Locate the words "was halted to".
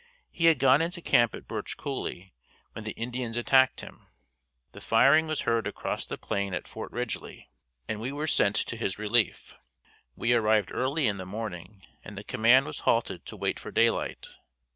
12.65-13.37